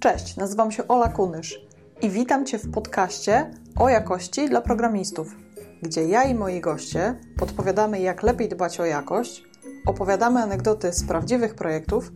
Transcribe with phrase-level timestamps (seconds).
[0.00, 1.60] Cześć, nazywam się Ola Kunysz
[2.02, 5.36] i witam Cię w podcaście o jakości dla programistów,
[5.82, 9.44] gdzie ja i moi goście podpowiadamy, jak lepiej dbać o jakość,
[9.86, 12.12] opowiadamy anegdoty z prawdziwych projektów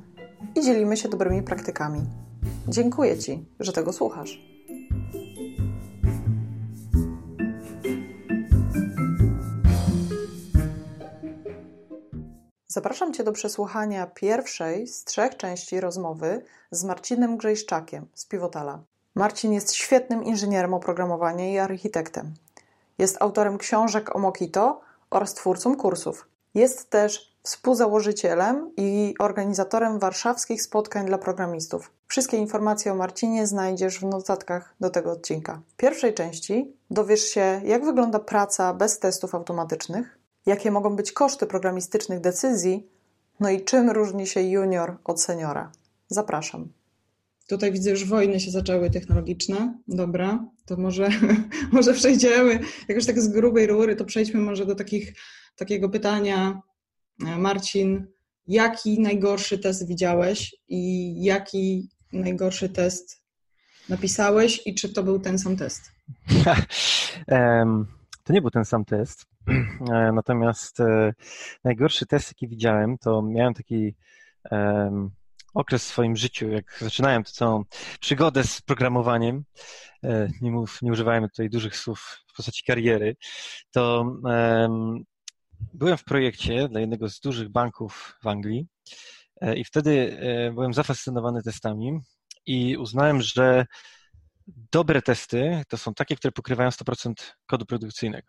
[0.54, 2.00] i dzielimy się dobrymi praktykami.
[2.68, 4.53] Dziękuję Ci, że tego słuchasz.
[12.74, 18.78] Zapraszam Cię do przesłuchania pierwszej z trzech części rozmowy z Marcinem Grzejszczakiem z Pivotala.
[19.14, 22.34] Marcin jest świetnym inżynierem oprogramowania i architektem.
[22.98, 26.28] Jest autorem książek o Mokito oraz twórcą kursów.
[26.54, 31.90] Jest też współzałożycielem i organizatorem warszawskich spotkań dla programistów.
[32.08, 35.60] Wszystkie informacje o Marcinie znajdziesz w notatkach do tego odcinka.
[35.68, 40.13] W pierwszej części dowiesz się, jak wygląda praca bez testów automatycznych,
[40.46, 42.86] jakie mogą być koszty programistycznych decyzji,
[43.40, 45.72] no i czym różni się junior od seniora.
[46.08, 46.72] Zapraszam.
[47.48, 49.78] Tutaj widzę, już wojny się zaczęły technologiczne.
[49.88, 51.08] Dobra, to może,
[51.72, 55.14] może przejdziemy, jakoś tak z grubej rury, to przejdźmy może do takich,
[55.56, 56.60] takiego pytania.
[57.18, 58.06] Marcin,
[58.46, 63.22] jaki najgorszy test widziałeś i jaki najgorszy test
[63.88, 65.92] napisałeś i czy to był ten sam test?
[68.24, 69.33] to nie był ten sam test.
[69.92, 71.12] E, natomiast e,
[71.64, 73.94] najgorszy test, jaki widziałem, to miałem taki
[75.54, 77.64] okres w swoim życiu, jak zaczynałem tę całą
[78.00, 79.44] przygodę z programowaniem,
[80.04, 83.16] e, nie, mów, nie używajmy tutaj dużych słów w postaci kariery,
[83.70, 84.04] to
[85.74, 88.66] byłem w projekcie dla jednego z dużych banków w Anglii
[89.56, 90.18] i wtedy
[90.54, 92.00] byłem zafascynowany testami
[92.46, 93.66] i uznałem, że
[94.72, 97.12] dobre testy to są takie, które pokrywają 100%
[97.46, 98.28] kodu produkcyjnego.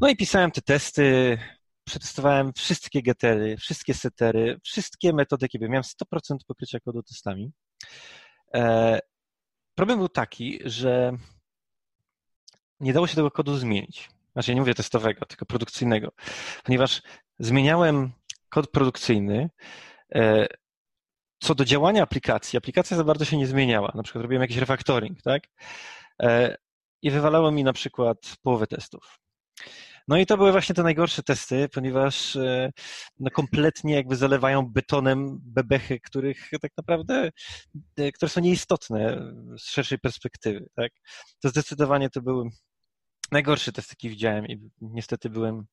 [0.00, 1.38] No i pisałem te testy,
[1.84, 7.52] przetestowałem wszystkie getery, wszystkie setery, wszystkie metody, jakie Miałem 100% pokrycia kodu testami.
[8.54, 9.00] E,
[9.74, 11.12] problem był taki, że
[12.80, 14.10] nie dało się tego kodu zmienić.
[14.32, 16.12] Znaczy, nie mówię testowego, tylko produkcyjnego,
[16.64, 17.02] ponieważ
[17.38, 18.12] zmieniałem
[18.48, 19.50] kod produkcyjny.
[20.14, 20.46] E,
[21.38, 23.92] co do działania aplikacji, aplikacja za bardzo się nie zmieniała.
[23.94, 25.42] Na przykład robiłem jakiś refactoring, tak?
[26.22, 26.56] E,
[27.02, 29.23] I wywalało mi na przykład połowę testów.
[30.08, 32.72] No i to były właśnie te najgorsze testy, ponieważ e,
[33.20, 37.30] no, kompletnie jakby zalewają betonem bebechy, których tak naprawdę,
[37.96, 40.92] e, które są nieistotne z szerszej perspektywy, tak?
[41.42, 42.48] To zdecydowanie to były
[43.32, 45.66] najgorsze testy, jakie widziałem i niestety byłem,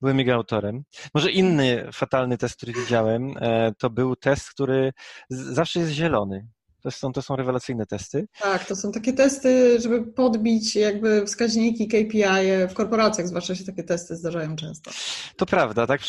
[0.00, 0.84] byłem jego autorem.
[1.14, 4.92] Może inny fatalny test, który widziałem, e, to był test, który
[5.30, 6.48] zawsze jest zielony.
[6.82, 8.26] To są, to są rewelacyjne testy.
[8.40, 13.84] Tak, to są takie testy, żeby podbić jakby wskaźniki KPI w korporacjach, zwłaszcza się takie
[13.84, 14.90] testy zdarzają często.
[15.36, 16.00] To prawda, tak?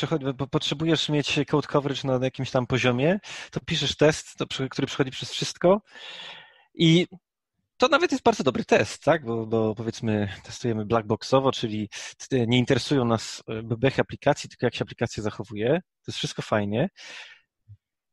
[0.51, 3.19] Potrzebujesz mieć code coverage na jakimś tam poziomie,
[3.51, 5.81] to piszesz test, to, który przechodzi przez wszystko
[6.73, 7.07] i
[7.77, 9.25] to nawet jest bardzo dobry test, tak?
[9.25, 11.89] Bo, bo, powiedzmy testujemy blackboxowo, czyli
[12.31, 15.69] nie interesują nas bebechy aplikacji, tylko jak się aplikacja zachowuje.
[15.69, 16.89] To jest wszystko fajnie.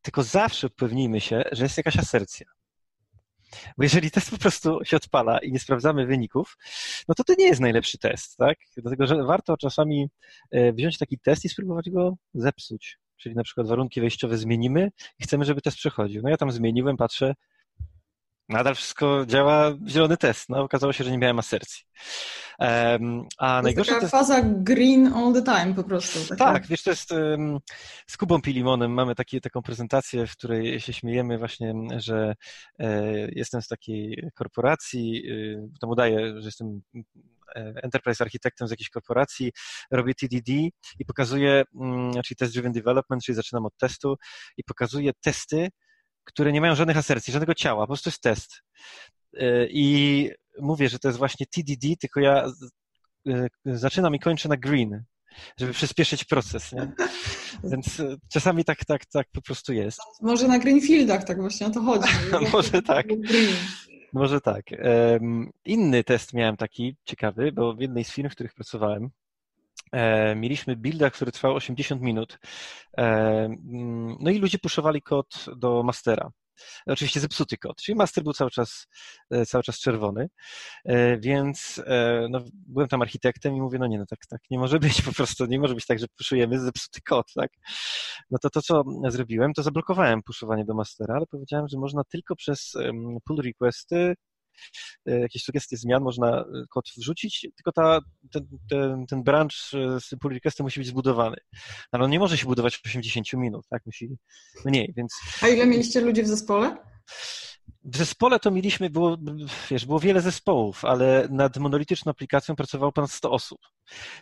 [0.07, 2.47] Tylko zawsze upewnijmy się, że jest jakaś asercja.
[3.79, 6.59] Bo jeżeli test po prostu się odpala i nie sprawdzamy wyników,
[7.09, 8.59] no to to nie jest najlepszy test, tak?
[8.77, 10.09] Dlatego, że warto czasami
[10.51, 12.99] e, wziąć taki test i spróbować go zepsuć.
[13.17, 16.23] Czyli na przykład warunki wejściowe zmienimy i chcemy, żeby test przechodził.
[16.23, 17.35] No ja tam zmieniłem, patrzę,
[18.49, 20.49] nadal wszystko działa, zielony test.
[20.49, 21.85] No okazało się, że nie miałem asercji.
[22.59, 24.29] Um, a to najgorsze taka to jest...
[24.29, 26.29] faza green all the time po prostu.
[26.29, 26.53] Taka...
[26.53, 27.59] Tak, wiesz, to jest um,
[28.07, 32.35] z Kubą Pilimonem mamy taki, taką prezentację, w której się śmiejemy właśnie, że
[32.79, 33.03] e,
[33.33, 36.81] jestem z takiej korporacji, y, tam udaję, że jestem
[37.57, 39.53] e, enterprise architektem z jakiejś korporacji,
[39.91, 40.53] robię TDD
[40.99, 44.17] i pokazuję, mm, czyli test driven development, czyli zaczynam od testu
[44.57, 45.69] i pokazuję testy,
[46.27, 48.63] które nie mają żadnych asercji, żadnego ciała, po prostu jest test.
[49.37, 52.47] E, I mówię, że to jest właśnie TDD, tylko ja
[53.29, 55.05] e, zaczynam i kończę na green,
[55.61, 56.73] żeby przyspieszyć proces.
[56.73, 56.93] Nie?
[57.71, 58.03] Więc
[58.33, 60.01] czasami tak, tak, tak po prostu jest.
[60.23, 62.09] Może na greenfieldach tak właśnie o to chodzi.
[62.53, 63.07] Może tak.
[64.13, 64.65] Może tak.
[65.65, 69.11] Inny test miałem taki ciekawy, bo w jednej z firm, w których pracowałem,
[70.37, 72.39] mieliśmy builda, który trwał 80 minut.
[72.99, 76.31] E, mm, no i ludzie puszowali kod do mastera.
[76.87, 78.87] Oczywiście zepsuty kod, czyli master był cały czas,
[79.31, 80.29] e, cały czas czerwony,
[81.19, 81.83] więc
[82.31, 85.13] no, byłem tam architektem i mówię, no nie, no tak, tak nie może być po
[85.13, 87.51] prostu, nie może być tak, że puszujemy zepsuty kod, tak?
[88.31, 92.37] No to to, co zrobiłem, to zablokowałem puszowanie do mastera, ale powiedziałem, że można tylko
[92.37, 92.73] przez
[93.25, 94.15] pull requesty E,
[95.07, 98.01] jakieś sugestie zmian, można e, kod wrzucić, tylko ta,
[98.33, 101.37] ten, ten, ten branch e, z pull requestem musi być zbudowany.
[101.93, 103.87] Ale on nie może się budować w 80 minut, tak?
[103.87, 104.17] Musi
[104.65, 105.15] mniej, więc...
[105.43, 106.77] A ile mieliście ludzi w zespole?
[107.85, 109.17] w zespole to mieliśmy, było,
[109.71, 113.59] wiesz, było wiele zespołów, ale nad monolityczną aplikacją pracowało ponad 100 osób.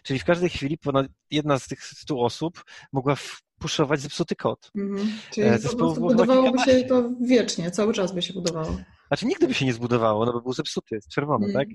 [0.02, 3.16] Czyli w każdej chwili ponad jedna z tych 100 osób mogła
[3.58, 4.70] puszować zepsuty kod.
[4.76, 5.12] Mhm.
[5.30, 8.76] Czyli e, Zespołów budowałoby się to wiecznie, cały czas by się budowało.
[9.14, 11.54] Znaczy nigdy by się nie zbudowało, no bo był zepsuty, jest czerwony, mm.
[11.54, 11.68] tak?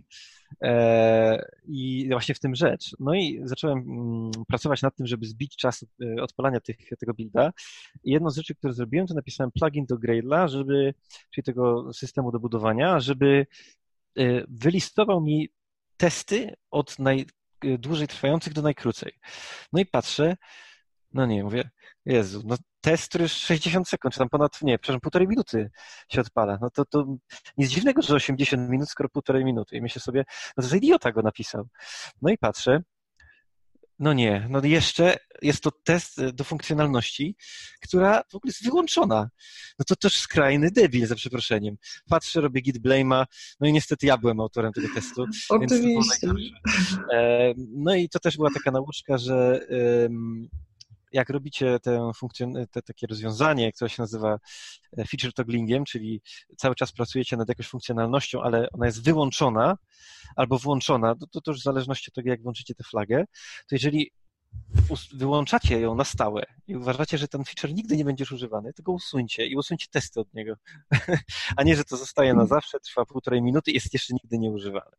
[0.64, 2.96] E, I właśnie w tym rzecz.
[3.00, 7.52] No i zacząłem mm, pracować nad tym, żeby zbić czas e, odpalania tych, tego builda.
[8.04, 10.94] I jedną z rzeczy, które zrobiłem, to napisałem plugin do Gradle'a, żeby,
[11.32, 13.48] czyli tego systemu do budowania, żeby
[14.18, 15.50] e, wylistował mi
[15.98, 19.14] testy od najdłużej trwających do najkrócej.
[19.74, 20.38] No i patrzę,
[21.14, 21.70] no nie, mówię,
[22.06, 25.72] Jezu, no test, który jest 60 sekund, czy tam ponad, nie, przepraszam, półtorej minuty
[26.10, 26.58] się odpala.
[26.62, 27.06] No to, to
[27.58, 29.78] nic dziwnego, że 80 minut, skoro półtorej minuty.
[29.78, 30.26] I myślę sobie,
[30.58, 31.68] no to idiota go napisał.
[32.22, 32.82] No i patrzę,
[34.00, 37.36] no nie, no jeszcze jest to test do funkcjonalności,
[37.82, 39.30] która w ogóle jest wyłączona.
[39.80, 41.76] No to też skrajny debil, za przeproszeniem.
[42.10, 43.26] Patrzę, robię git blame'a,
[43.60, 45.26] no i niestety ja byłem autorem tego testu.
[45.50, 46.28] Oczywiście.
[47.14, 49.68] E, no i to też była taka nauczka, że
[51.12, 54.40] jak robicie tę funkcjon- te, takie rozwiązanie, które się nazywa
[54.98, 56.22] e, feature togglingiem, czyli
[56.58, 59.78] cały czas pracujecie nad jakąś funkcjonalnością, ale ona jest wyłączona
[60.36, 63.26] albo włączona, to, to, to już w zależności od tego, jak włączycie tę flagę,
[63.68, 64.12] to jeżeli
[65.14, 68.92] wyłączacie ją na stałe i uważacie, że ten feature nigdy nie będziesz używany, to go
[68.92, 70.56] usuńcie i usuńcie testy od niego.
[71.58, 74.52] A nie, że to zostaje na zawsze, trwa półtorej minuty i jest jeszcze nigdy nie
[74.52, 74.96] używany.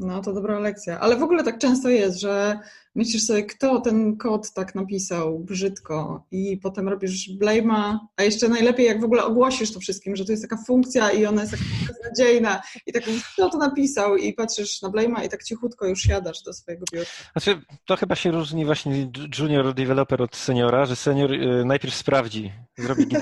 [0.00, 1.00] No, to dobra lekcja.
[1.00, 2.58] Ale w ogóle tak często jest, że
[2.94, 8.86] myślisz sobie, kto ten kod tak napisał brzydko i potem robisz blame'a, a jeszcze najlepiej
[8.86, 11.64] jak w ogóle ogłosisz to wszystkim, że to jest taka funkcja i ona jest taka
[11.86, 13.02] beznadziejna i tak
[13.34, 17.10] kto to napisał i patrzysz na blame'a i tak cichutko już siadasz do swojego biurka.
[17.32, 22.52] Znaczy, to chyba się różni właśnie junior developer od seniora, że senior y, najpierw sprawdzi,
[22.78, 23.06] zrobi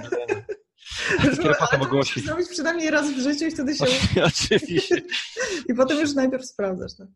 [1.23, 2.21] git Dopiero potem ogłosi.
[2.21, 3.85] zrobić przynajmniej raz w życiu i wtedy się...
[4.25, 5.03] Oczywiście.
[5.69, 6.93] I potem już najpierw sprawdzasz.
[6.97, 7.09] Tak,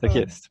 [0.00, 0.48] tak jest.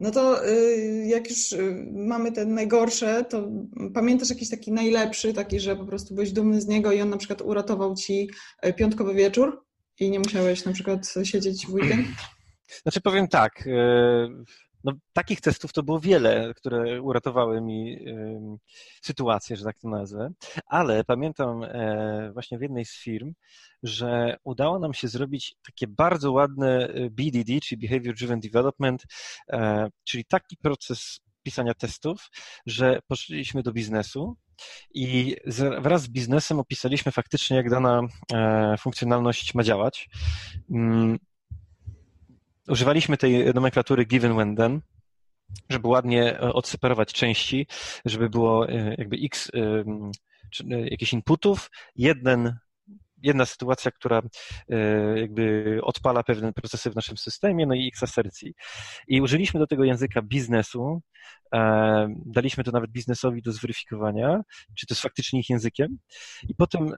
[0.00, 3.48] No to y, jak już y, mamy te najgorsze, to
[3.94, 7.16] pamiętasz jakiś taki najlepszy, taki, że po prostu byłeś dumny z niego i on na
[7.16, 8.30] przykład uratował ci
[8.66, 9.64] y, piątkowy wieczór
[10.00, 12.06] i nie musiałeś na przykład siedzieć w weekend?
[12.82, 13.68] Znaczy powiem tak,
[14.84, 17.98] no, takich testów to było wiele, które uratowały mi
[19.02, 20.30] sytuację, że tak to nazwę,
[20.66, 23.32] ale pamiętam e, właśnie w jednej z firm,
[23.82, 29.04] że udało nam się zrobić takie bardzo ładne y, BDD, czyli Behavior Driven Development,
[29.48, 32.30] e, czyli taki proces pisania testów,
[32.66, 34.36] że poszliśmy do biznesu
[34.94, 35.36] i
[35.80, 38.00] wraz z biznesem opisaliśmy faktycznie, jak dana
[38.32, 40.08] e, funkcjonalność ma działać.
[42.70, 44.80] Używaliśmy tej nomenklatury given when then,
[45.70, 47.66] żeby ładnie e, odseparować części,
[48.04, 52.58] żeby było e, jakby x e, jakichś inputów, jeden
[53.22, 54.22] jedna sytuacja, która
[55.16, 58.54] jakby odpala pewne procesy w naszym systemie, no i x asercji.
[59.08, 61.02] I użyliśmy do tego języka biznesu,
[62.26, 64.40] daliśmy to nawet biznesowi do zweryfikowania,
[64.78, 65.98] czy to jest faktycznie ich językiem
[66.48, 66.94] i potem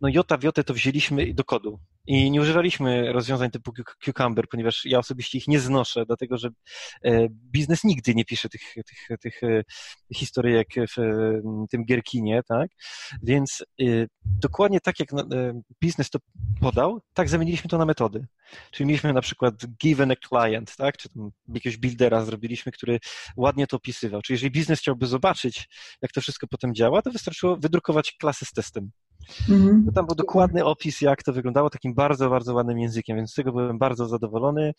[0.00, 1.80] no jota w jotę to wzięliśmy do kodu.
[2.10, 3.72] I nie używaliśmy rozwiązań typu
[4.04, 6.48] Cucumber, ponieważ ja osobiście ich nie znoszę, dlatego że
[7.04, 9.62] e, biznes nigdy nie pisze tych, tych, tych e,
[10.14, 11.00] historyjek w
[11.70, 12.70] tym Gierkinie, tak?
[13.22, 13.84] Więc e,
[14.24, 15.08] dokładnie tak jak
[15.82, 16.18] biznes to
[16.60, 18.26] podał, tak zamieniliśmy to na metody.
[18.70, 20.96] Czyli mieliśmy na przykład given a client, tak?
[20.96, 22.98] Czy tam jakiegoś buildera zrobiliśmy, który
[23.36, 24.22] ładnie to opisywał.
[24.22, 25.68] Czyli jeżeli biznes chciałby zobaczyć,
[26.02, 28.90] jak to wszystko potem działa, to wystarczyło wydrukować klasę z testem.
[29.48, 29.92] Mhm.
[29.94, 33.52] Tam był dokładny opis, jak to wyglądało, takim bardzo, bardzo ładnym językiem, więc z tego
[33.52, 34.74] byłem bardzo zadowolony.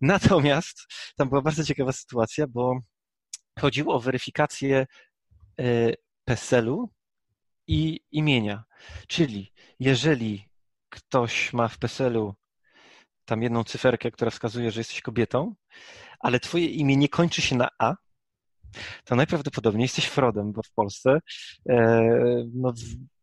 [0.00, 2.80] Natomiast tam była bardzo ciekawa sytuacja, bo
[3.60, 4.86] chodziło o weryfikację
[5.60, 5.92] e,
[6.24, 6.90] PESEL-u
[7.66, 8.64] i imienia.
[9.08, 10.48] Czyli jeżeli
[10.88, 12.34] ktoś ma w PESEL-u
[13.24, 15.54] tam jedną cyferkę, która wskazuje, że jesteś kobietą,
[16.20, 17.94] ale twoje imię nie kończy się na A,
[19.04, 21.18] to najprawdopodobniej jesteś Frodem, bo w Polsce
[21.68, 22.02] e,
[22.54, 22.72] no,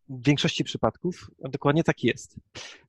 [0.10, 2.36] w większości przypadków dokładnie tak jest.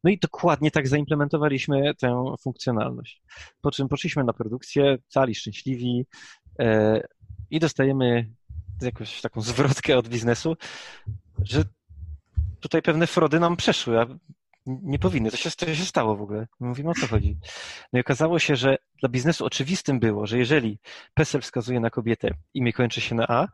[0.05, 3.23] No i dokładnie tak zaimplementowaliśmy tę funkcjonalność.
[3.61, 6.07] Po czym poszliśmy na produkcję, cali szczęśliwi
[6.59, 7.01] e,
[7.51, 8.31] i dostajemy
[8.83, 10.57] jakąś taką zwrotkę od biznesu,
[11.43, 11.65] że
[12.61, 14.07] tutaj pewne frody nam przeszły, a
[14.67, 15.31] nie powinny.
[15.31, 16.47] To się, to się stało w ogóle.
[16.61, 17.39] Mówimy o co chodzi.
[17.93, 20.79] No i okazało się, że dla biznesu oczywistym było, że jeżeli
[21.15, 23.49] PESEL wskazuje na kobietę, imię kończy się na A,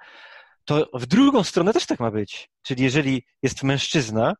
[0.64, 2.50] to w drugą stronę też tak ma być.
[2.62, 4.35] Czyli jeżeli jest mężczyzna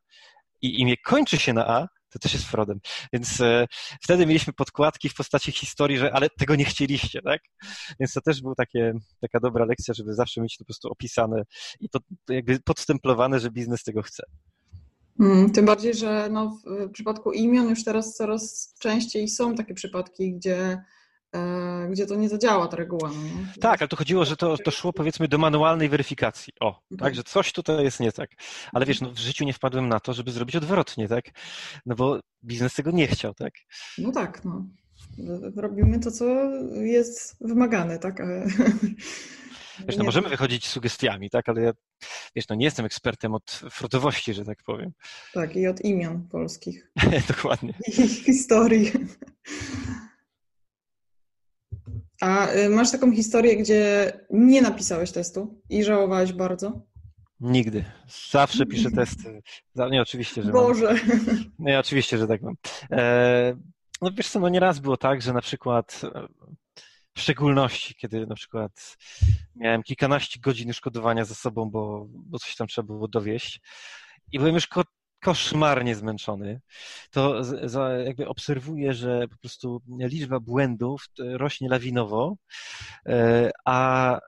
[0.61, 2.79] i imię kończy się na A, to też jest Frodem.
[3.13, 3.67] Więc e,
[4.01, 7.41] wtedy mieliśmy podkładki w postaci historii, że ale tego nie chcieliście, tak?
[7.99, 8.55] Więc to też była
[9.21, 11.43] taka dobra lekcja, żeby zawsze mieć to po prostu opisane
[11.79, 14.23] i to jakby podstemplowane, że biznes tego chce.
[15.19, 20.33] Mm, tym bardziej, że no, w przypadku imion już teraz coraz częściej są takie przypadki,
[20.33, 20.83] gdzie
[21.91, 23.09] gdzie to nie zadziała ta reguła.
[23.09, 26.53] No tak, ale to chodziło, że to, to szło powiedzmy do manualnej weryfikacji.
[26.59, 28.29] O, tak, tak że coś tutaj jest nie tak.
[28.73, 31.25] Ale wiesz, no, w życiu nie wpadłem na to, żeby zrobić odwrotnie, tak?
[31.85, 33.53] No bo biznes tego nie chciał, tak?
[33.97, 34.65] No tak, no.
[35.55, 36.25] Robimy to, co
[36.73, 38.21] jest wymagane, tak?
[39.87, 41.71] Wiesz, no możemy wychodzić sugestiami, tak, ale ja,
[42.35, 44.91] wiesz, no nie jestem ekspertem od frutowości, że tak powiem.
[45.33, 46.91] Tak, i od imion polskich.
[47.27, 47.73] Dokładnie.
[47.87, 48.91] I historii.
[52.21, 56.81] A y, masz taką historię, gdzie nie napisałeś testu i żałowałeś bardzo?
[57.39, 57.85] Nigdy.
[58.31, 59.41] Zawsze piszę testy.
[59.91, 60.93] Nie, oczywiście, że Boże.
[61.27, 61.35] Mam.
[61.59, 62.55] Nie, oczywiście, że tak mam.
[62.91, 63.55] E,
[64.01, 66.27] no wiesz co, no nieraz było tak, że na przykład e,
[67.15, 68.97] w szczególności, kiedy na przykład
[69.55, 73.61] miałem kilkanaście godzin szkodowania za sobą, bo, bo coś tam trzeba było dowieść
[74.31, 74.67] i byłem już
[75.25, 76.61] koszmarnie zmęczony,
[77.11, 82.35] to za, jakby obserwuję, że po prostu liczba błędów rośnie lawinowo,
[83.05, 84.19] e, a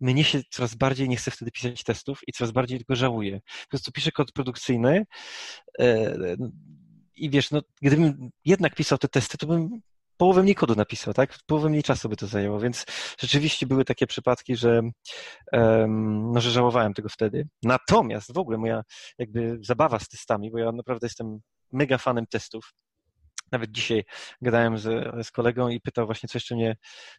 [0.00, 3.40] mnie się coraz bardziej nie chce wtedy pisać testów i coraz bardziej tylko żałuję.
[3.40, 5.04] Po prostu piszę kod produkcyjny
[5.78, 6.16] e,
[7.16, 9.80] i wiesz, no, gdybym jednak pisał te testy, to bym
[10.16, 11.38] połowę mniej kodu napisał, tak?
[11.46, 12.86] Połowę mniej czasu by to zajęło, więc
[13.20, 14.80] rzeczywiście były takie przypadki, że,
[15.52, 17.48] um, no, że żałowałem tego wtedy.
[17.62, 18.82] Natomiast w ogóle moja
[19.18, 21.40] jakby zabawa z testami, bo ja naprawdę jestem
[21.72, 22.74] mega fanem testów.
[23.52, 24.04] Nawet dzisiaj
[24.42, 26.76] gadałem z, z kolegą i pytał właśnie, co jeszcze mnie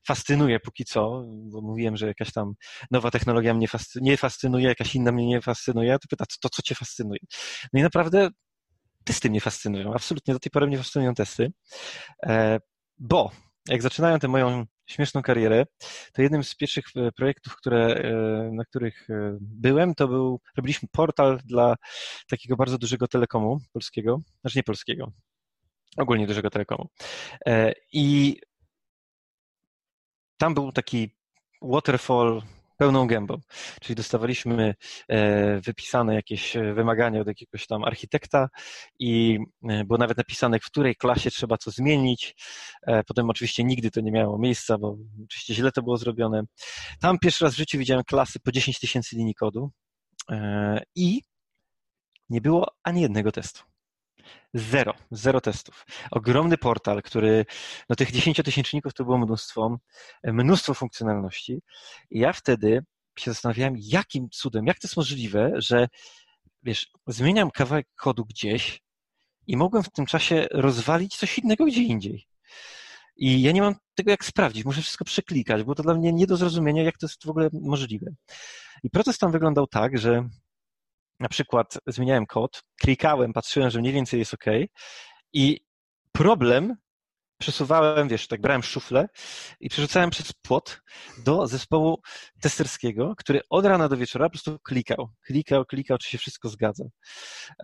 [0.07, 2.53] fascynuje póki co, bo mówiłem, że jakaś tam
[2.91, 6.61] nowa technologia mnie fascynuje, nie fascynuje, jakaś inna mnie nie fascynuje, to pyta, to co
[6.61, 7.19] cię fascynuje?
[7.73, 8.29] No i naprawdę
[9.03, 9.93] testy mnie fascynują.
[9.93, 11.51] Absolutnie do tej pory mnie fascynują testy.
[13.05, 13.31] Bo
[13.69, 15.65] jak zaczynałem tę moją śmieszną karierę,
[16.13, 20.89] to jednym z pierwszych e, projektów, które, e, na których e, byłem, to był, robiliśmy
[20.91, 21.75] portal dla
[22.27, 25.11] takiego bardzo dużego telekomu polskiego, znaczy nie polskiego,
[25.97, 26.89] ogólnie dużego telekomu.
[27.93, 28.37] I
[30.37, 31.15] tam był taki
[31.61, 32.41] waterfall
[32.77, 33.37] pełną gębą.
[33.81, 34.75] Czyli dostawaliśmy
[35.07, 38.49] e, wypisane jakieś e, wymagania od jakiegoś tam architekta
[38.99, 39.39] i
[39.69, 42.35] e, było nawet napisane, w której klasie trzeba co zmienić.
[43.07, 46.43] Potem oczywiście nigdy to nie miało miejsca, bo oczywiście źle to było zrobione.
[46.99, 49.71] Tam pierwszy raz w życiu widziałem klasy po 10 tysięcy linii kodu
[50.95, 51.21] i
[52.29, 53.72] nie było ani jednego testu.
[54.53, 55.85] Zero, zero testów.
[56.11, 57.45] Ogromny portal, który,
[57.89, 59.77] no tych dziesięciotysięczników to było mnóstwo,
[60.23, 61.61] mnóstwo funkcjonalności.
[62.09, 62.83] I ja wtedy
[63.19, 65.87] się zastanawiałem, jakim cudem, jak to jest możliwe, że
[66.63, 68.81] wiesz, zmieniam kawałek kodu gdzieś
[69.47, 72.27] i mogłem w tym czasie rozwalić coś innego gdzie indziej.
[73.15, 76.27] I ja nie mam tego jak sprawdzić, muszę wszystko przeklikać, bo to dla mnie nie
[76.27, 78.11] do zrozumienia, jak to jest w ogóle możliwe.
[78.83, 80.29] I proces tam wyglądał tak, że
[81.23, 84.45] na przykład zmieniałem kod, klikałem, patrzyłem, że mniej więcej jest OK
[85.33, 85.59] i
[86.11, 86.75] problem
[87.37, 89.07] przesuwałem, wiesz, tak brałem szuflę
[89.59, 90.81] i przerzucałem przez płot
[91.17, 92.01] do zespołu
[92.41, 96.83] testerskiego, który od rana do wieczora po prostu klikał, klikał, klikał, czy się wszystko zgadza.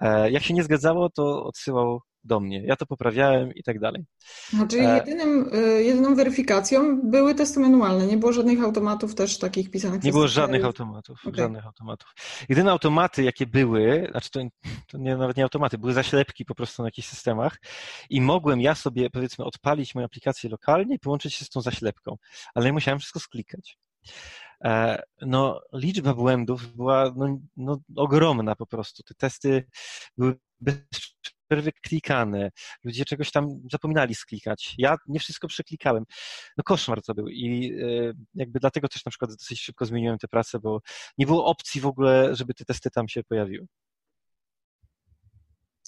[0.02, 2.64] E, jak się nie zgadzało, to odsyłał do mnie.
[2.66, 4.06] Ja to poprawiałem i tak dalej.
[4.54, 8.08] No, czyli e, jedynym, e, jedyną weryfikacją były testy manualne.
[8.08, 11.20] Nie było żadnych automatów też takich pisanych Nie było żadnych automatów.
[11.22, 11.36] Okay.
[11.36, 12.14] Żadnych automatów.
[12.50, 14.40] Jedyne automaty, jakie były, znaczy to,
[14.88, 17.58] to nie, nawet nie automaty, były zaślepki po prostu na jakichś systemach
[18.10, 22.18] i mogłem ja sobie powiedzmy odpalić moją aplikację lokalnie i połączyć się z tą zaślepką,
[22.54, 23.78] ale nie musiałem wszystko sklikać.
[24.64, 29.04] E, no, liczba błędów była no, no, ogromna po prostu.
[29.04, 29.68] Te testy
[30.18, 30.78] były bez
[31.84, 32.52] klikane,
[32.84, 34.76] ludzie czegoś tam zapominali sklikać.
[34.78, 36.04] Ja nie wszystko przeklikałem.
[36.58, 40.28] No koszmar to był i e, jakby dlatego też na przykład dosyć szybko zmieniłem tę
[40.28, 40.82] pracę, bo
[41.18, 43.68] nie było opcji w ogóle, żeby te testy tam się pojawiły.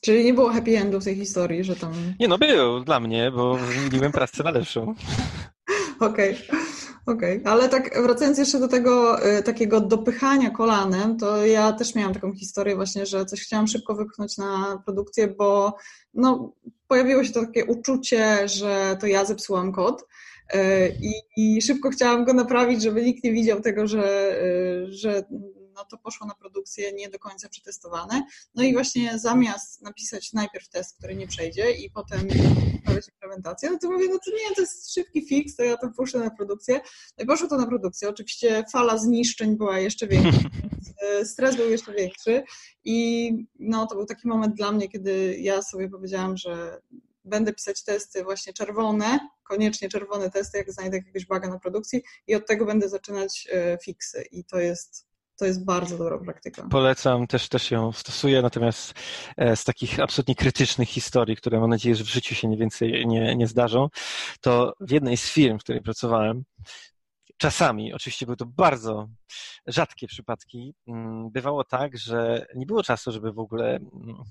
[0.01, 1.94] Czyli nie było happy endu w tej historii, że tam...
[2.20, 4.96] Nie no, był dla mnie, bo zmieniłem pracę na lepszą.
[6.00, 6.36] Okej.
[6.48, 6.80] Okay.
[7.05, 7.51] Okej, okay.
[7.53, 12.34] ale tak wracając jeszcze do tego y, takiego dopychania kolanem, to ja też miałam taką
[12.34, 15.77] historię właśnie, że coś chciałam szybko wypchnąć na produkcję, bo
[16.13, 16.53] no,
[16.88, 20.01] pojawiło się to takie uczucie, że to ja zepsułam kod
[20.55, 20.58] y,
[21.38, 25.24] i, szybko chciałam go naprawić, żeby nikt nie widział tego, że, y, że
[25.81, 28.23] no to poszło na produkcję nie do końca przetestowane.
[28.55, 32.27] No i właśnie zamiast napisać najpierw test, który nie przejdzie i potem
[32.75, 35.89] poprawić implementację, no to mówię, no to nie, to jest szybki fix, to ja to
[35.89, 36.81] puszczę na produkcję.
[37.17, 38.09] No i poszło to na produkcję.
[38.09, 40.50] Oczywiście fala zniszczeń była jeszcze większa,
[41.19, 42.43] e, stres był jeszcze większy
[42.83, 46.81] i no to był taki moment dla mnie, kiedy ja sobie powiedziałam, że
[47.25, 52.35] będę pisać testy właśnie czerwone, koniecznie czerwone testy, jak znajdę jakiegoś baga na produkcji i
[52.35, 55.11] od tego będę zaczynać e, fixy i to jest
[55.41, 56.67] to jest bardzo dobra praktyka.
[56.69, 58.93] Polecam, też, też ją stosuję, natomiast
[59.38, 63.07] e, z takich absolutnie krytycznych historii, które mam nadzieję, że w życiu się nie więcej
[63.07, 63.89] nie, nie zdarzą,
[64.41, 66.43] to w jednej z firm, w której pracowałem,
[67.41, 69.07] czasami, oczywiście były to bardzo
[69.67, 74.24] rzadkie przypadki, mm, bywało tak, że nie było czasu, żeby w ogóle mm,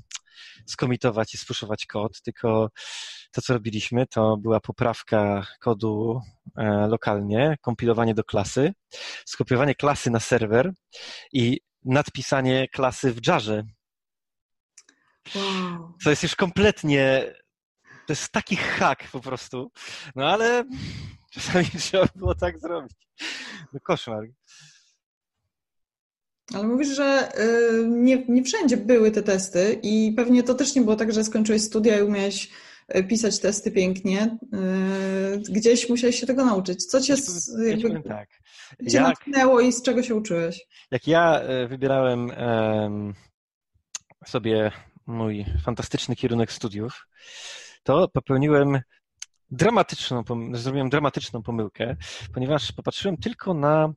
[0.67, 2.71] skomitować i spuszować kod, tylko
[3.33, 6.21] to, co robiliśmy, to była poprawka kodu
[6.57, 8.73] e, lokalnie, kompilowanie do klasy,
[9.25, 10.73] skopiowanie klasy na serwer
[11.33, 13.65] i nadpisanie klasy w jarze.
[15.35, 15.95] Wow.
[16.05, 17.35] To jest już kompletnie,
[18.07, 19.73] to jest taki hack po prostu,
[20.15, 20.65] no ale
[21.31, 22.97] czasami trzeba było tak zrobić.
[23.73, 24.25] No koszmar.
[26.55, 30.83] Ale mówisz, że y, nie, nie wszędzie były te testy i pewnie to też nie
[30.83, 32.51] było tak, że skończyłeś studia i umiałeś
[32.97, 34.39] y, pisać testy pięknie.
[35.35, 36.87] Y, gdzieś musiałeś się tego nauczyć.
[36.87, 37.15] Co cię,
[37.67, 38.29] jakby, tak.
[38.91, 40.67] cię jak, natchnęło i z czego się uczyłeś?
[40.91, 42.33] Jak ja wybierałem
[44.27, 44.73] sobie
[45.07, 47.07] mój fantastyczny kierunek studiów,
[47.83, 48.81] to popełniłem
[49.51, 51.97] dramatyczną, zrobiłem dramatyczną pomyłkę,
[52.35, 53.93] ponieważ popatrzyłem tylko na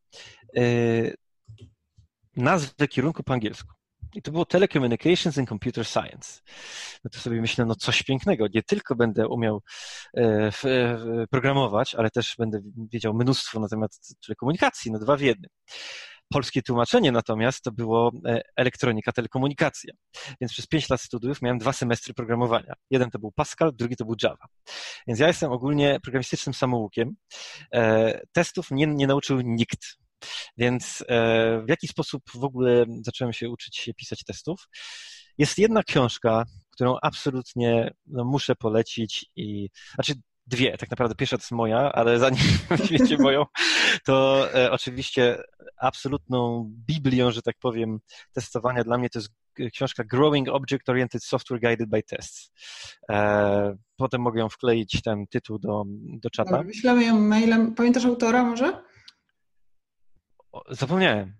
[2.36, 3.74] nazwę kierunku po angielsku.
[4.15, 6.41] I to było Telecommunications and Computer Science.
[7.03, 8.45] No to sobie myślę, no coś pięknego.
[8.53, 9.62] Nie tylko będę umiał
[10.17, 10.51] e,
[11.31, 13.91] programować, ale też będę wiedział mnóstwo na temat
[14.25, 15.50] telekomunikacji, no dwa w jednym.
[16.34, 19.94] Polskie tłumaczenie natomiast to było e, elektronika, telekomunikacja.
[20.42, 22.74] Więc przez pięć lat studiów miałem dwa semestry programowania.
[22.90, 24.46] Jeden to był Pascal, drugi to był Java.
[25.08, 27.16] Więc ja jestem ogólnie programistycznym samoukiem.
[27.74, 29.80] E, testów nie, nauczył nikt
[30.58, 34.68] więc e, w jaki sposób w ogóle zacząłem się uczyć pisać testów?
[35.38, 40.13] Jest jedna książka, którą absolutnie no, muszę polecić i znaczy
[40.48, 42.44] dwie, tak naprawdę pierwsza to jest moja, ale zanim
[42.92, 43.46] wiecie moją,
[44.06, 45.38] to e, oczywiście
[45.84, 48.00] absolutną biblią, że tak powiem,
[48.34, 49.30] testowania dla mnie to jest
[49.74, 52.52] książka Growing Object Oriented Software Guided by Tests.
[53.10, 56.63] E, potem mogę ją wkleić ten tytuł do, do czata.
[56.63, 57.76] Wyślemy ją mailem.
[57.76, 58.84] Pamiętasz autora może?
[60.69, 61.34] Zapomniałem.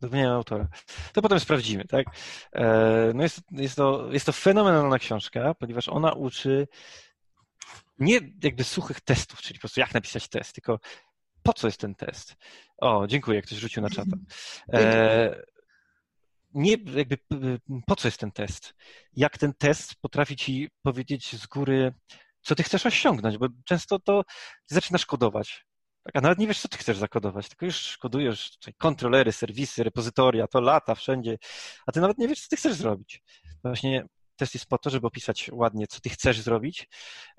[0.00, 0.68] Zapomniałem autora.
[1.12, 2.06] To potem sprawdzimy, tak?
[2.52, 6.68] E, no jest, jest, to, jest to fenomenalna książka, ponieważ ona uczy
[7.98, 10.78] nie jakby suchych testów, czyli po prostu jak napisać test, tylko
[11.44, 12.36] po co jest ten test?
[12.78, 14.16] O, dziękuję, ktoś rzucił na czata.
[14.72, 15.42] E,
[16.54, 17.18] nie jakby
[17.86, 18.74] po co jest ten test?
[19.12, 21.94] Jak ten test potrafi ci powiedzieć z góry,
[22.42, 24.22] co ty chcesz osiągnąć, bo często to
[24.66, 25.66] zaczynasz kodować.
[26.04, 29.84] Tak, a nawet nie wiesz, co ty chcesz zakodować, tylko już kodujesz tutaj kontrolery, serwisy,
[29.84, 31.38] repozytoria, to lata wszędzie,
[31.86, 33.22] a ty nawet nie wiesz, co ty chcesz zrobić.
[33.64, 36.88] Właśnie test jest po to, żeby opisać ładnie, co ty chcesz zrobić.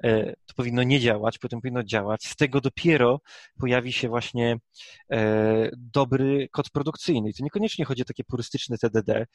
[0.04, 2.28] E, to powinno nie działać, potem powinno działać.
[2.28, 3.22] Z tego dopiero
[3.60, 4.58] pojawi się właśnie
[5.12, 7.30] e, dobry kod produkcyjny.
[7.30, 9.26] I to niekoniecznie chodzi o takie purystyczne TDD,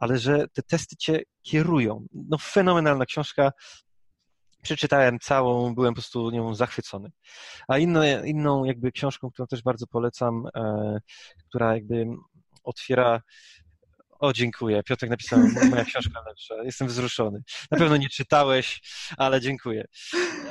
[0.00, 2.06] ale że te testy cię kierują.
[2.12, 3.52] No fenomenalna książka,
[4.62, 7.10] przeczytałem całą, byłem po prostu nią zachwycony.
[7.68, 10.98] A inne, inną jakby książką, którą też bardzo polecam, e,
[11.48, 12.06] która jakby
[12.64, 13.20] otwiera
[14.18, 14.82] o, dziękuję.
[14.82, 15.38] Piotrek napisał,
[15.70, 16.54] moja książka lepsza.
[16.64, 17.42] Jestem wzruszony.
[17.70, 18.80] Na pewno nie czytałeś,
[19.16, 19.84] ale dziękuję.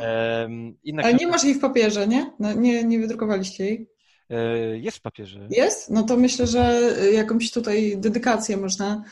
[0.01, 2.32] Um, ale nie masz jej w papierze, nie?
[2.39, 3.89] No, nie, nie wydrukowaliście jej?
[4.30, 5.47] E, jest w papierze.
[5.49, 5.89] Jest?
[5.89, 6.82] No to myślę, że
[7.13, 9.04] jakąś tutaj dedykację można.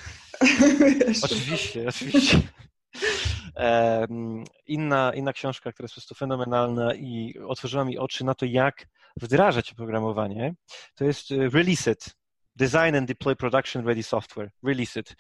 [1.23, 2.41] Oczywiście, oczywiście.
[4.65, 8.87] Inna, inna książka, która jest po prostu fenomenalna i otworzyła mi oczy na to, jak
[9.21, 10.55] wdrażać oprogramowanie,
[10.95, 12.15] to jest e, Release It.
[12.55, 14.51] Design and Deploy Production Ready Software.
[14.63, 15.15] Release It.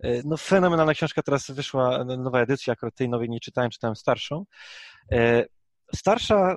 [0.00, 4.44] E, no fenomenalna książka, teraz wyszła nowa edycja, akurat tej nowej nie czytałem, czytałem starszą.
[5.12, 5.44] E,
[5.94, 6.56] starsza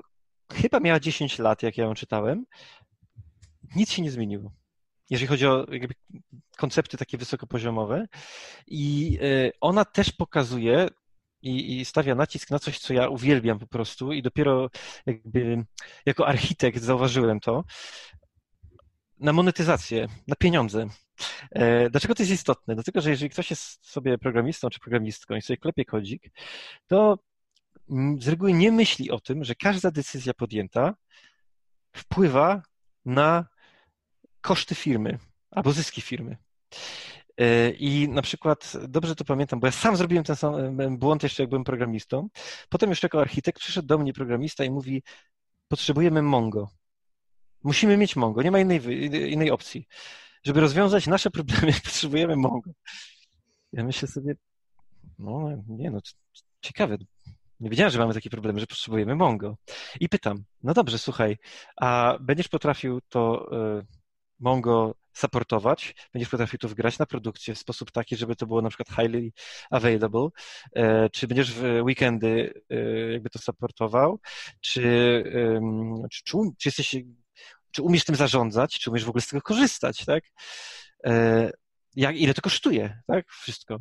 [0.53, 2.45] chyba miała 10 lat, jak ja ją czytałem.
[3.75, 4.51] Nic się nie zmieniło
[5.09, 5.65] jeżeli chodzi o
[6.57, 8.05] koncepty takie wysokopoziomowe.
[8.67, 10.87] I e, ona też pokazuje
[11.41, 14.69] i, i, stawia nacisk na coś, co ja uwielbiam po prostu i dopiero
[15.05, 15.65] jakby
[16.05, 17.63] jako architekt zauważyłem to,
[19.19, 20.87] na monetyzację, na pieniądze.
[21.51, 22.75] E, dlaczego to jest istotne?
[22.75, 26.31] Dlatego, że jeżeli ktoś jest sobie programistą czy programistką i sobie klepie kodzik,
[26.87, 27.19] to
[28.19, 30.95] z reguły nie myśli o tym, że każda decyzja podjęta
[31.95, 32.61] wpływa
[33.05, 33.45] na
[34.41, 35.19] koszty firmy
[35.51, 36.37] albo zyski firmy.
[37.37, 41.23] E, I na przykład, dobrze to pamiętam, bo ja sam zrobiłem ten sam e, błąd
[41.23, 42.29] jeszcze jak byłem programistą.
[42.69, 45.03] Potem już jako architekt przyszedł do mnie programista i mówi,
[45.67, 46.69] potrzebujemy Mongo.
[47.67, 48.81] Musimy mieć Mongo, nie ma innej,
[49.31, 49.87] innej opcji.
[50.43, 52.71] Żeby rozwiązać nasze problemy, potrzebujemy Mongo.
[53.73, 54.35] Ja myślę sobie,
[55.19, 55.99] no nie no,
[56.61, 56.97] ciekawe.
[57.59, 59.57] Nie wiedziałem, że mamy takie problemy, że potrzebujemy Mongo.
[59.99, 61.37] I pytam, no dobrze, słuchaj,
[61.81, 63.85] a będziesz potrafił to e,
[64.39, 68.69] Mongo supportować, będziesz potrafił to wgrać na produkcję w sposób taki, żeby to było na
[68.69, 69.31] przykład highly
[69.71, 70.29] available,
[70.75, 72.75] e, czy będziesz w weekendy e,
[73.11, 74.19] jakby to supportował,
[74.61, 75.23] czy,
[76.11, 76.23] czy,
[76.57, 76.95] czy jesteś,
[77.77, 80.23] czy umiesz tym zarządzać, czy umiesz w ogóle z tego korzystać, tak?
[81.05, 81.51] E,
[81.95, 83.29] jak, ile to kosztuje, tak?
[83.29, 83.79] Wszystko.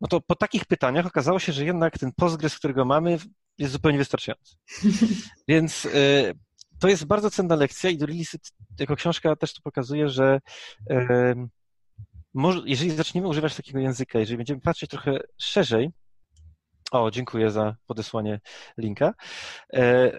[0.00, 3.18] No to po takich pytaniach okazało się, że jednak ten Postgres, którego mamy,
[3.58, 4.56] jest zupełnie wystarczający.
[5.48, 5.88] Więc
[6.80, 8.36] to jest bardzo cenna lekcja i do Release
[8.80, 10.40] jako książka też to pokazuje, że
[12.64, 15.90] jeżeli zaczniemy używać takiego języka, jeżeli będziemy patrzeć trochę szerzej,
[16.90, 18.40] o, dziękuję za podesłanie
[18.78, 19.14] linka,
[19.72, 20.18] e,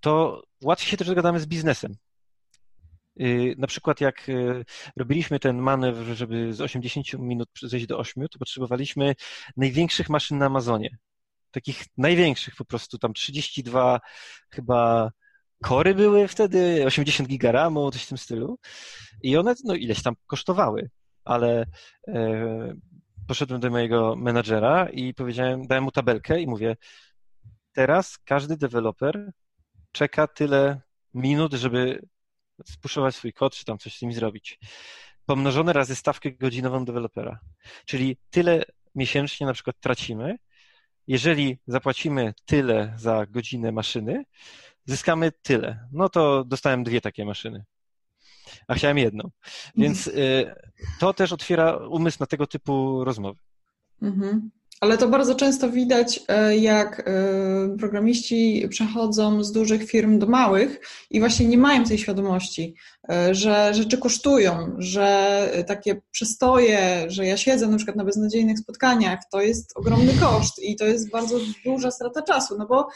[0.00, 1.96] to łatwiej się też dogadamy z biznesem.
[3.20, 4.64] Y, na przykład jak y,
[4.96, 9.14] robiliśmy ten manewr, żeby z 80 minut zejść do 8, to potrzebowaliśmy
[9.56, 10.96] największych maszyn na Amazonie.
[11.50, 14.00] Takich największych po prostu, tam 32
[14.50, 15.10] chyba
[15.62, 18.58] kory były wtedy, 80 giga RAMu, coś w tym stylu.
[19.22, 20.90] I one no ileś tam kosztowały,
[21.24, 21.66] ale
[22.08, 22.74] e,
[23.28, 26.76] poszedłem do mojego menadżera i powiedziałem, dałem mu tabelkę i mówię,
[27.72, 29.32] teraz każdy deweloper
[29.92, 30.80] czeka tyle
[31.14, 32.00] minut, żeby
[32.64, 34.58] spuszować swój kod, czy tam coś z nim zrobić.
[35.26, 37.38] Pomnożone razy stawkę godzinową dewelopera.
[37.84, 38.64] Czyli tyle
[38.94, 40.36] miesięcznie na przykład tracimy.
[41.06, 44.24] Jeżeli zapłacimy tyle za godzinę maszyny,
[44.84, 45.88] zyskamy tyle.
[45.92, 47.64] No to dostałem dwie takie maszyny.
[48.68, 49.30] A chciałem jedną.
[49.76, 50.54] Więc y,
[51.00, 53.40] to też otwiera umysł na tego typu rozmowy.
[54.02, 54.50] Mhm.
[54.84, 60.80] Ale to bardzo często widać, e, jak e, programiści przechodzą z dużych firm do małych
[61.10, 62.74] i właśnie nie mają tej świadomości,
[63.10, 69.18] e, że rzeczy kosztują, że takie przystoje, że ja siedzę na przykład na beznadziejnych spotkaniach,
[69.32, 72.88] to jest ogromny koszt i to jest bardzo duża strata czasu, no bo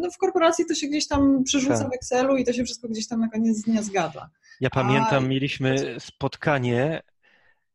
[0.00, 1.90] no w korporacji to się gdzieś tam przerzuca tak.
[1.90, 4.30] w Excelu i to się wszystko gdzieś tam na koniec dnia zgadza.
[4.60, 5.28] Ja pamiętam, A...
[5.28, 7.02] mieliśmy spotkanie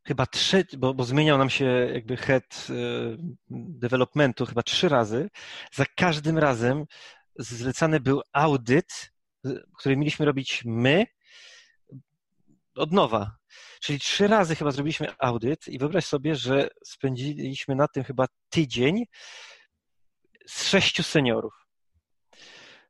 [0.07, 2.73] chyba trzy, bo, bo zmieniał nam się jakby head y,
[3.49, 5.29] developmentu chyba trzy razy.
[5.73, 6.85] Za każdym razem
[7.35, 9.13] zlecany był audyt,
[9.77, 11.05] który mieliśmy robić my
[12.75, 13.37] od nowa.
[13.81, 19.05] Czyli trzy razy chyba zrobiliśmy audyt i wyobraź sobie, że spędziliśmy na tym chyba tydzień
[20.47, 21.62] z sześciu seniorów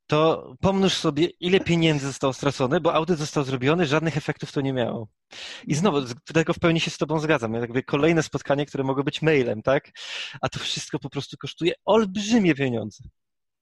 [0.07, 4.73] to pomnóż sobie, ile pieniędzy zostało stracone, bo audyt został zrobiony, żadnych efektów to nie
[4.73, 5.07] miało.
[5.67, 6.01] I znowu,
[6.33, 7.53] tego w pełni się z Tobą zgadzam.
[7.53, 9.91] Jakby kolejne spotkanie, które mogło być mailem, tak?
[10.41, 13.03] A to wszystko po prostu kosztuje olbrzymie pieniądze.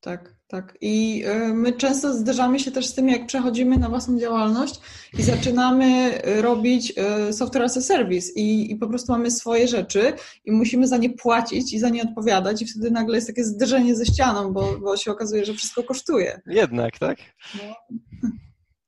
[0.01, 0.77] Tak, tak.
[0.81, 4.79] I y, my często zderzamy się też z tym, jak przechodzimy na własną działalność
[5.17, 6.93] i zaczynamy y, robić
[7.29, 10.13] y, software as a service i, i po prostu mamy swoje rzeczy
[10.45, 13.95] i musimy za nie płacić i za nie odpowiadać i wtedy nagle jest takie zderzenie
[13.95, 16.41] ze ścianą, bo, bo się okazuje, że wszystko kosztuje.
[16.45, 17.17] Jednak, tak?
[17.55, 17.75] No,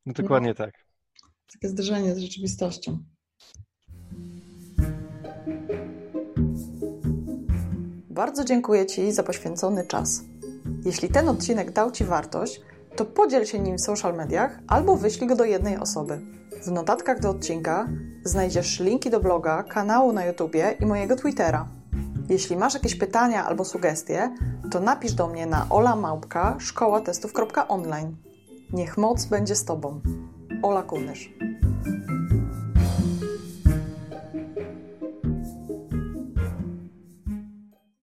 [0.06, 0.56] no dokładnie no.
[0.56, 0.74] tak.
[1.54, 3.04] Takie zderzenie z rzeczywistością.
[8.10, 10.33] Bardzo dziękuję Ci za poświęcony czas.
[10.86, 12.62] Jeśli ten odcinek dał Ci wartość,
[12.96, 16.22] to podziel się nim w social mediach albo wyślij go do jednej osoby.
[16.64, 17.88] W notatkach do odcinka
[18.24, 21.68] znajdziesz linki do bloga, kanału na YouTubie i mojego Twittera.
[22.30, 24.36] Jeśli masz jakieś pytania albo sugestie,
[24.72, 28.16] to napisz do mnie na olamałpka szkoła testów.online.
[28.74, 30.02] Niech moc będzie z Tobą.
[30.64, 31.30] Ola Kunysz.